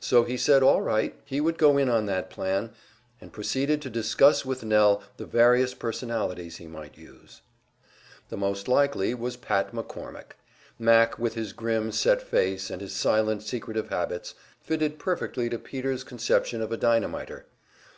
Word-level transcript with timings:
So 0.00 0.24
he 0.24 0.36
said 0.36 0.62
all 0.62 0.82
right, 0.82 1.14
he 1.24 1.40
would 1.40 1.56
go 1.56 1.78
in 1.78 1.88
on 1.88 2.04
that 2.04 2.28
plan; 2.28 2.72
and 3.22 3.32
proceeded 3.32 3.80
to 3.80 3.88
discuss 3.88 4.44
with 4.44 4.62
Nell 4.62 5.02
the 5.16 5.24
various 5.24 5.72
personalities 5.72 6.58
he 6.58 6.66
might 6.66 6.98
use. 6.98 7.40
The 8.28 8.36
most 8.36 8.68
likely 8.68 9.14
was 9.14 9.38
Pat 9.38 9.72
McCormick. 9.74 10.36
"Mac," 10.78 11.18
with 11.18 11.32
his 11.32 11.54
grim, 11.54 11.90
set 11.90 12.20
face 12.20 12.68
and 12.68 12.82
his 12.82 12.92
silent, 12.94 13.44
secretive 13.44 13.88
habits, 13.88 14.34
fitted 14.60 14.98
perfectly 14.98 15.48
to 15.48 15.58
Peter's 15.58 16.04
conception 16.04 16.60
of 16.60 16.70
a 16.70 16.76
dynamiter. 16.76 17.46